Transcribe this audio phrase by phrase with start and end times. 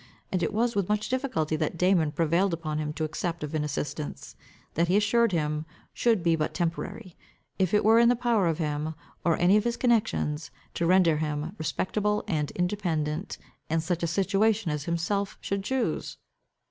[0.31, 3.63] And it was with much difficulty that Damon prevailed upon him to accept of an
[3.63, 4.35] assistance,
[4.73, 7.15] that he assured him should be but temporary,
[7.59, 11.17] if it were in the power of him, or any of his connections, to render
[11.17, 13.37] him respectable and independent,
[13.69, 16.17] in such a situation as himself should chuse.